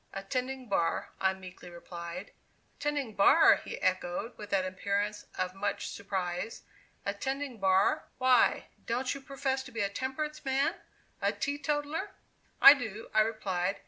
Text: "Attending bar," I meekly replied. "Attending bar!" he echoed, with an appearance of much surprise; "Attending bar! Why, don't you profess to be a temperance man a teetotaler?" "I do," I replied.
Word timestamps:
"Attending 0.13 0.67
bar," 0.67 1.11
I 1.21 1.35
meekly 1.35 1.69
replied. 1.69 2.31
"Attending 2.79 3.13
bar!" 3.13 3.57
he 3.57 3.79
echoed, 3.83 4.35
with 4.35 4.51
an 4.51 4.65
appearance 4.65 5.27
of 5.37 5.53
much 5.53 5.89
surprise; 5.89 6.63
"Attending 7.05 7.59
bar! 7.59 8.05
Why, 8.17 8.69
don't 8.87 9.13
you 9.13 9.21
profess 9.21 9.61
to 9.61 9.71
be 9.71 9.81
a 9.81 9.89
temperance 9.89 10.43
man 10.43 10.73
a 11.21 11.31
teetotaler?" 11.31 12.13
"I 12.59 12.73
do," 12.73 13.09
I 13.13 13.21
replied. 13.21 13.79